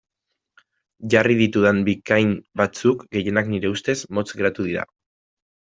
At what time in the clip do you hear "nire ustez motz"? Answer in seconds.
3.55-4.29